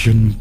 Present 0.00 0.32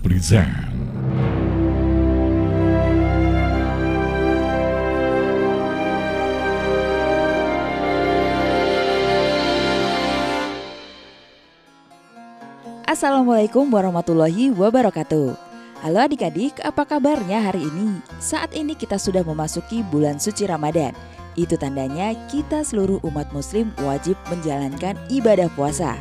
Assalamualaikum 12.88 13.68
warahmatullahi 13.68 14.56
wabarakatuh. 14.56 15.36
Halo 15.84 16.00
adik-adik, 16.08 16.64
apa 16.64 16.88
kabarnya 16.88 17.44
hari 17.44 17.68
ini? 17.68 18.00
Saat 18.24 18.56
ini 18.56 18.80
kita 18.80 18.96
sudah 18.96 19.28
memasuki 19.28 19.84
bulan 19.92 20.24
suci 20.24 20.48
Ramadan. 20.48 20.96
Itu 21.36 21.60
tandanya 21.60 22.16
kita 22.32 22.64
seluruh 22.64 23.04
umat 23.12 23.28
muslim 23.36 23.76
wajib 23.84 24.16
menjalankan 24.32 24.96
ibadah 25.12 25.52
puasa. 25.52 26.00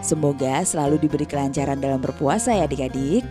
Semoga 0.00 0.62
selalu 0.62 1.00
diberi 1.02 1.26
kelancaran 1.26 1.78
dalam 1.78 1.98
berpuasa 1.98 2.54
ya 2.54 2.64
adik-adik. 2.64 3.26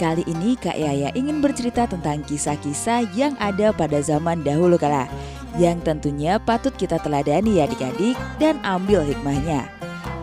Kali 0.00 0.24
ini 0.24 0.56
Kak 0.56 0.80
Yaya 0.80 1.12
ingin 1.12 1.44
bercerita 1.44 1.84
tentang 1.84 2.24
kisah-kisah 2.24 3.04
yang 3.12 3.36
ada 3.36 3.68
pada 3.68 4.00
zaman 4.00 4.40
dahulu 4.40 4.80
kala 4.80 5.04
yang 5.60 5.76
tentunya 5.84 6.40
patut 6.40 6.72
kita 6.72 6.96
teladani 7.02 7.60
ya 7.60 7.68
adik-adik 7.68 8.16
dan 8.40 8.56
ambil 8.64 9.04
hikmahnya. 9.04 9.68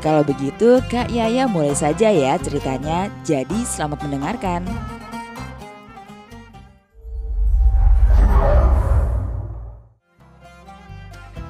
Kalau 0.02 0.26
begitu, 0.26 0.82
Kak 0.90 1.10
Yaya 1.14 1.50
mulai 1.50 1.74
saja 1.74 2.10
ya 2.10 2.38
ceritanya. 2.42 3.10
Jadi, 3.26 3.66
selamat 3.66 4.06
mendengarkan. 4.06 4.97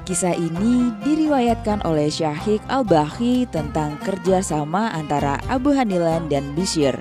Kisah 0.08 0.32
ini 0.32 0.88
diriwayatkan 1.04 1.84
oleh 1.84 2.08
Syahik 2.08 2.64
Al-Bahi 2.72 3.44
tentang 3.52 4.00
kerjasama 4.00 4.88
antara 4.96 5.36
Abu 5.52 5.76
Hanilan 5.76 6.32
dan 6.32 6.56
Bishir. 6.56 6.96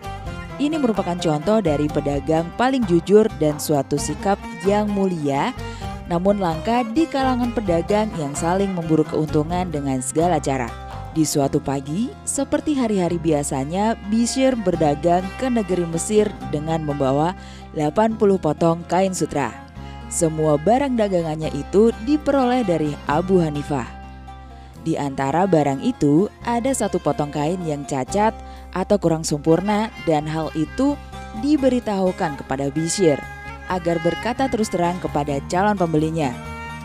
Ini 0.59 0.75
merupakan 0.75 1.15
contoh 1.15 1.63
dari 1.63 1.87
pedagang 1.87 2.51
paling 2.59 2.83
jujur 2.83 3.31
dan 3.39 3.63
suatu 3.63 3.95
sikap 3.95 4.35
yang 4.67 4.91
mulia, 4.91 5.55
namun 6.11 6.43
langka 6.43 6.83
di 6.83 7.07
kalangan 7.07 7.55
pedagang 7.55 8.11
yang 8.19 8.35
saling 8.35 8.75
memburu 8.75 9.07
keuntungan 9.07 9.71
dengan 9.71 10.03
segala 10.03 10.35
cara. 10.43 10.67
Di 11.15 11.23
suatu 11.23 11.63
pagi, 11.63 12.11
seperti 12.27 12.75
hari-hari 12.75 13.23
biasanya, 13.23 13.95
Bishir 14.11 14.59
berdagang 14.59 15.23
ke 15.39 15.47
negeri 15.47 15.87
Mesir 15.87 16.27
dengan 16.51 16.83
membawa 16.83 17.39
80 17.71 18.19
potong 18.35 18.83
kain 18.91 19.15
sutra. 19.15 19.66
Semua 20.07 20.55
barang 20.55 20.95
dagangannya 20.95 21.51
itu 21.51 21.91
diperoleh 22.07 22.63
dari 22.63 22.95
Abu 23.11 23.43
Hanifah. 23.43 23.87
Di 24.87 24.95
antara 24.95 25.43
barang 25.43 25.83
itu 25.83 26.31
ada 26.47 26.71
satu 26.71 26.95
potong 27.03 27.27
kain 27.27 27.59
yang 27.67 27.83
cacat 27.83 28.31
atau 28.71 28.95
kurang 28.95 29.27
sempurna 29.27 29.91
dan 30.07 30.23
hal 30.23 30.47
itu 30.55 30.95
diberitahukan 31.43 32.39
kepada 32.39 32.71
Bishir 32.71 33.19
agar 33.67 33.99
berkata 33.99 34.47
terus 34.47 34.71
terang 34.71 34.95
kepada 35.03 35.43
calon 35.51 35.75
pembelinya. 35.75 36.31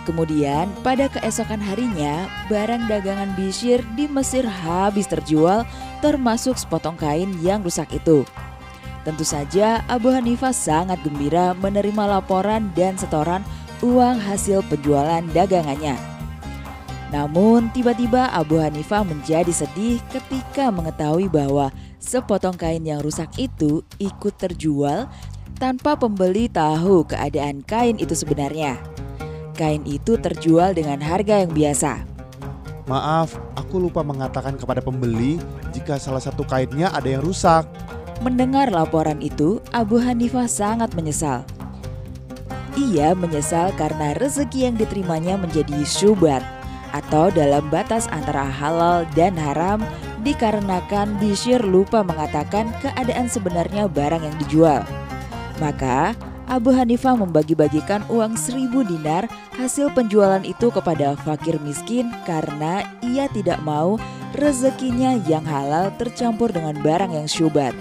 Kemudian 0.03 0.67
pada 0.83 1.07
keesokan 1.07 1.63
harinya 1.63 2.27
barang 2.51 2.91
dagangan 2.91 3.39
Bishir 3.39 3.87
di 3.95 4.11
Mesir 4.11 4.43
habis 4.43 5.07
terjual 5.07 5.63
termasuk 6.03 6.59
sepotong 6.59 6.99
kain 6.99 7.31
yang 7.39 7.63
rusak 7.63 7.87
itu. 7.95 8.27
Tentu 9.03 9.27
saja 9.27 9.83
Abu 9.91 10.15
Hanifah 10.15 10.55
sangat 10.55 11.03
gembira 11.03 11.59
menerima 11.59 12.07
laporan 12.07 12.71
dan 12.79 12.95
setoran 12.95 13.43
uang 13.83 14.23
hasil 14.23 14.63
penjualan 14.71 15.27
dagangannya. 15.35 15.99
Namun 17.11 17.69
tiba-tiba 17.75 18.31
Abu 18.31 18.63
Hanifah 18.63 19.05
menjadi 19.05 19.51
sedih 19.51 19.99
ketika 20.09 20.71
mengetahui 20.71 21.29
bahwa 21.29 21.75
sepotong 22.01 22.55
kain 22.57 22.81
yang 22.87 23.03
rusak 23.03 23.29
itu 23.37 23.85
ikut 23.99 24.39
terjual 24.39 25.11
tanpa 25.61 25.99
pembeli 25.99 26.49
tahu 26.49 27.05
keadaan 27.05 27.61
kain 27.67 28.01
itu 28.01 28.17
sebenarnya. 28.17 28.81
Kain 29.53 29.85
itu 29.85 30.17
terjual 30.17 30.73
dengan 30.73 31.03
harga 31.05 31.45
yang 31.45 31.53
biasa. 31.53 32.09
Maaf, 32.89 33.37
aku 33.55 33.79
lupa 33.79 34.03
mengatakan 34.03 34.57
kepada 34.57 34.83
pembeli 34.83 35.39
jika 35.71 36.01
salah 36.01 36.19
satu 36.19 36.43
kainnya 36.43 36.91
ada 36.91 37.07
yang 37.07 37.23
rusak. 37.23 37.69
Mendengar 38.23 38.71
laporan 38.71 39.19
itu, 39.19 39.59
Abu 39.75 39.99
Hanifah 39.99 40.47
sangat 40.47 40.95
menyesal. 40.95 41.43
Ia 42.79 43.19
menyesal 43.19 43.75
karena 43.75 44.15
rezeki 44.15 44.71
yang 44.71 44.77
diterimanya 44.79 45.35
menjadi 45.35 45.83
syubhat 45.83 46.47
atau 46.95 47.35
dalam 47.35 47.67
batas 47.67 48.07
antara 48.15 48.47
halal 48.47 49.03
dan 49.19 49.35
haram 49.35 49.83
dikarenakan 50.23 51.19
Bishir 51.19 51.59
lupa 51.67 52.07
mengatakan 52.07 52.71
keadaan 52.79 53.27
sebenarnya 53.27 53.91
barang 53.91 54.23
yang 54.23 54.37
dijual. 54.39 54.87
Maka 55.59 56.15
Abu 56.47 56.71
Hanifah 56.71 57.19
membagi-bagikan 57.19 58.07
uang 58.07 58.39
seribu 58.39 58.87
dinar 58.87 59.27
hasil 59.59 59.91
penjualan 59.99 60.47
itu 60.47 60.71
kepada 60.71 61.19
fakir 61.27 61.59
miskin 61.59 62.15
karena 62.23 62.87
ia 63.03 63.27
tidak 63.35 63.59
mau 63.67 63.99
rezekinya 64.39 65.19
yang 65.27 65.43
halal 65.43 65.91
tercampur 65.99 66.55
dengan 66.55 66.79
barang 66.79 67.11
yang 67.11 67.27
syubhat. 67.27 67.75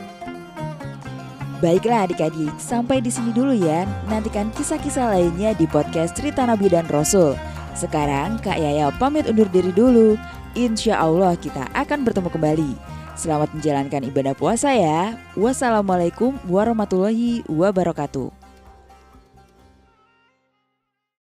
Baiklah 1.61 2.09
adik-adik, 2.09 2.57
sampai 2.57 3.05
di 3.05 3.13
sini 3.13 3.29
dulu 3.29 3.53
ya. 3.53 3.85
Nantikan 4.09 4.49
kisah-kisah 4.57 5.13
lainnya 5.13 5.53
di 5.53 5.69
podcast 5.69 6.17
Cerita 6.17 6.41
Nabi 6.41 6.73
dan 6.73 6.89
Rasul. 6.89 7.37
Sekarang 7.77 8.41
Kak 8.41 8.57
Yaya 8.57 8.89
pamit 8.97 9.29
undur 9.29 9.45
diri 9.45 9.69
dulu. 9.69 10.17
Insya 10.57 10.97
Allah 10.97 11.37
kita 11.37 11.69
akan 11.77 12.01
bertemu 12.01 12.33
kembali. 12.33 12.71
Selamat 13.13 13.53
menjalankan 13.53 14.01
ibadah 14.09 14.33
puasa 14.33 14.73
ya. 14.73 15.13
Wassalamualaikum 15.37 16.33
warahmatullahi 16.49 17.45
wabarakatuh. 17.45 18.40